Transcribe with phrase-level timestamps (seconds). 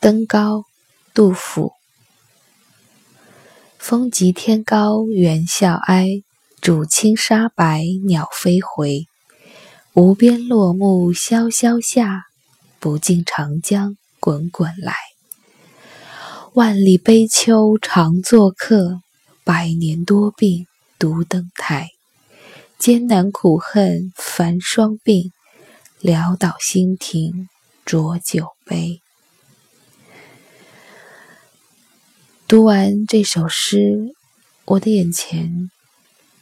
[0.00, 0.64] 登高，
[1.12, 1.74] 杜甫。
[3.78, 6.22] 风急天高猿啸哀，
[6.62, 9.04] 渚清沙白鸟飞回。
[9.92, 12.22] 无边落木萧萧下，
[12.78, 14.94] 不尽长江滚滚来。
[16.54, 19.02] 万里悲秋常作客，
[19.44, 20.66] 百年多病
[20.98, 21.90] 独登台。
[22.78, 25.30] 艰难苦恨繁霜鬓，
[26.00, 27.50] 潦倒新停
[27.84, 29.02] 浊酒杯。
[32.50, 34.12] 读完这首诗，
[34.64, 35.70] 我的眼前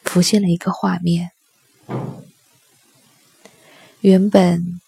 [0.03, 1.33] 浮现了一个画面。
[4.01, 4.81] 原本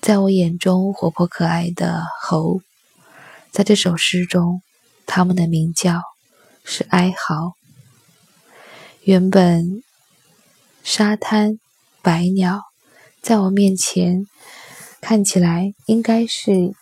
[0.00, 2.60] 在我眼中活泼可爱的猴，
[3.50, 4.62] 在这首诗中，
[5.04, 6.00] 它们的鸣叫
[6.62, 7.54] 是哀嚎。
[9.02, 9.82] 原本
[10.84, 11.58] 沙滩
[12.02, 12.62] 百鸟
[13.20, 14.28] 在我面前
[15.00, 16.72] 看起来应该是。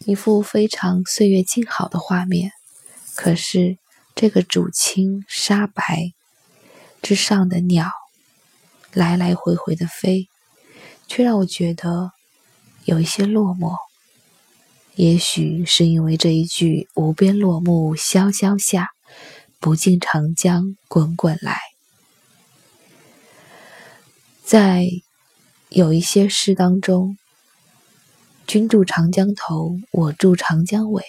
[0.00, 2.50] 一幅非常岁月静好的画面，
[3.14, 3.78] 可是
[4.14, 6.12] 这个渚清沙白
[7.00, 7.90] 之上的鸟
[8.92, 10.28] 来来回回的飞，
[11.06, 12.12] 却让我觉得
[12.84, 13.76] 有一些落寞。
[14.94, 18.90] 也许是因为这一句“无边落木萧萧下，
[19.58, 21.58] 不尽长江滚滚来”。
[24.44, 24.86] 在
[25.70, 27.16] 有一些诗当中。
[28.46, 31.02] 君住长江头，我住长江尾。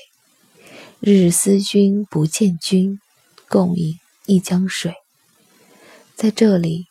[1.01, 2.99] 日日思君不见君，
[3.49, 4.95] 共饮一江水。
[6.15, 6.85] 在这里，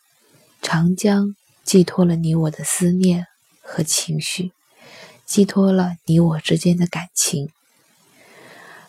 [0.61, 3.25] 长江寄托了你我的思念
[3.61, 4.51] 和情绪，
[5.25, 7.49] 寄托了你我之间的感情。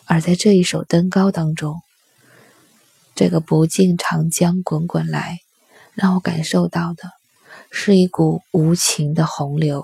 [0.05, 1.81] 而在这一首《登高》当中，
[3.15, 5.39] 这个“不尽长江滚滚来”，
[5.95, 7.09] 让我感受到的
[7.71, 9.83] 是一股无情的洪流。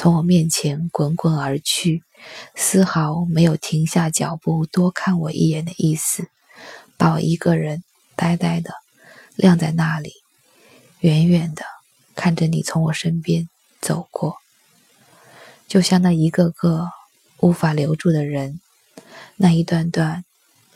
[0.00, 2.02] 从我面前滚滚而去，
[2.54, 6.30] 丝毫没有停下脚步多看我一眼的意思，
[6.96, 7.84] 把我一个人
[8.16, 8.72] 呆呆的
[9.36, 10.14] 晾在那里，
[11.00, 11.66] 远远的
[12.14, 13.50] 看着你从我身边
[13.82, 14.38] 走过，
[15.68, 16.88] 就像那一个个
[17.40, 18.58] 无法留住的人，
[19.36, 20.24] 那一段段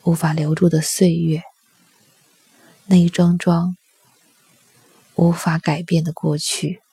[0.02, 1.42] 无法留住的岁月，
[2.84, 3.74] 那一桩桩
[5.14, 6.83] 无法改变的过去。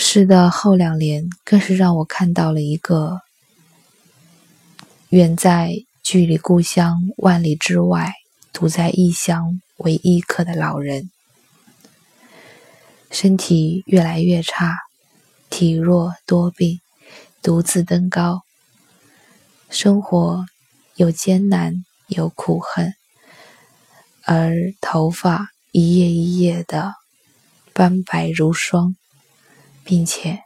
[0.00, 3.20] 诗的后两联更是让我看到了一个
[5.08, 8.12] 远在距离故乡万里之外、
[8.52, 11.10] 独在异乡为异客的老人，
[13.10, 14.76] 身体越来越差，
[15.50, 16.78] 体弱多病，
[17.42, 18.42] 独自登高，
[19.68, 20.46] 生活
[20.94, 22.94] 有艰难有苦恨，
[24.22, 26.94] 而头发一夜一夜的
[27.72, 28.94] 斑白如霜。
[29.88, 30.42] 并且，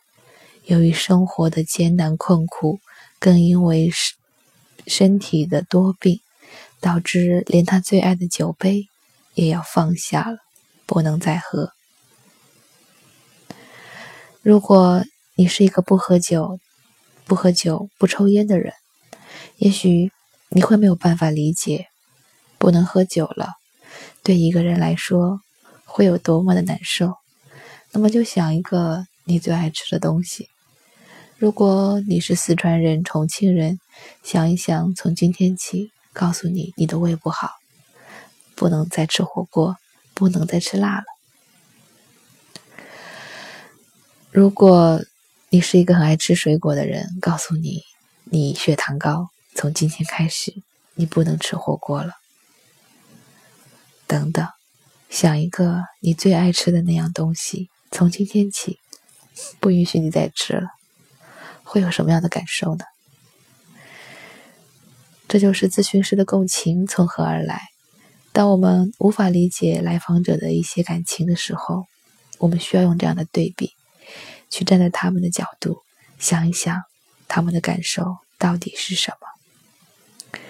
[0.66, 2.78] 由于生活的艰难困苦，
[3.18, 4.14] 更因为身
[4.86, 6.20] 身体的多病，
[6.80, 8.86] 导致连他最爱的酒杯
[9.34, 10.38] 也要放下了，
[10.86, 11.72] 不能再喝。
[14.42, 15.04] 如果
[15.34, 16.60] 你是一个不喝酒、
[17.24, 18.74] 不喝酒、不抽烟的人，
[19.56, 20.12] 也许
[20.50, 21.88] 你会没有办法理解，
[22.58, 23.54] 不能喝酒了，
[24.22, 25.40] 对一个人来说
[25.84, 27.16] 会有多么的难受。
[27.90, 29.04] 那么，就想一个。
[29.24, 30.48] 你最爱吃的东西。
[31.38, 33.80] 如果你是四川人、重庆人，
[34.22, 37.50] 想一想，从今天起，告诉你你的胃不好，
[38.54, 39.76] 不能再吃火锅，
[40.14, 41.04] 不能再吃辣了。
[44.30, 45.02] 如果
[45.50, 47.82] 你是一个很爱吃水果的人，告诉你
[48.24, 50.54] 你血糖高，从今天开始，
[50.94, 52.12] 你不能吃火锅了。
[54.06, 54.46] 等等，
[55.10, 58.78] 想一个你最爱吃的那样东西，从今天起。
[59.60, 60.68] 不允许你再吃了，
[61.62, 62.84] 会有什么样的感受呢？
[65.28, 67.68] 这就是咨询师的共情从何而来。
[68.32, 71.86] 当我们无法理解来访者的一些感情的时候，
[72.38, 73.72] 我们需要用这样的对比，
[74.50, 75.78] 去站在他们的角度，
[76.18, 76.82] 想一想
[77.28, 80.40] 他们的感受到底是什么。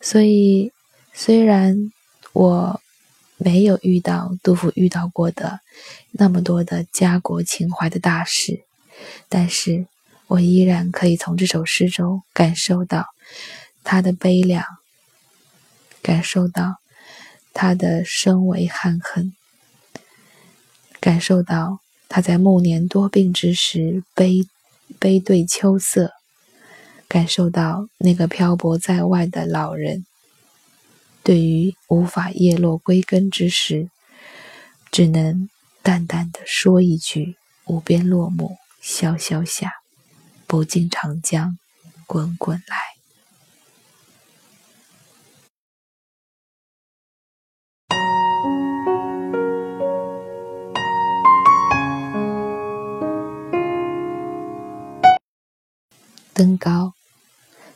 [0.00, 0.72] 所以，
[1.12, 1.92] 虽然
[2.32, 2.80] 我。
[3.38, 5.60] 没有遇到杜甫遇到过的
[6.10, 8.64] 那么多的家国情怀的大事，
[9.28, 9.86] 但是
[10.26, 13.06] 我依然可以从这首诗中感受到
[13.84, 14.64] 他的悲凉，
[16.02, 16.78] 感受到
[17.54, 19.32] 他的身为汉恨，
[21.00, 24.46] 感受到他在暮年多病之时悲
[24.98, 26.12] 悲对秋色，
[27.06, 30.04] 感受到那个漂泊在外的老人。
[31.28, 33.90] 对于无法叶落归根之时，
[34.90, 35.50] 只能
[35.82, 37.36] 淡淡的说一句
[37.68, 39.74] ：“无边落木萧萧下。”
[40.48, 41.58] 不尽长江
[42.06, 42.78] 滚滚来。
[56.32, 56.94] 登高，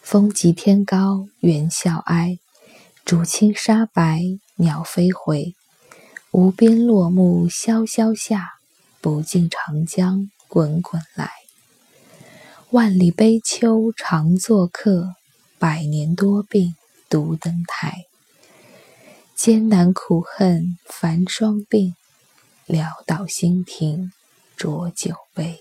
[0.01, 2.39] 风急天高猿啸哀，
[3.05, 4.23] 渚清沙白
[4.57, 5.55] 鸟飞回。
[6.31, 8.55] 无边落木萧萧下，
[9.03, 11.31] 不尽长江滚滚来。
[12.71, 15.15] 万里悲秋常作客，
[15.59, 16.75] 百年多病
[17.11, 18.07] 独登台。
[19.35, 21.93] 艰难苦恨繁霜鬓，
[22.67, 24.11] 潦倒新停
[24.57, 25.59] 浊酒杯。